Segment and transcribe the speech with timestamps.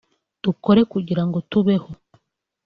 [0.43, 1.89] Dukore kugirango tubeho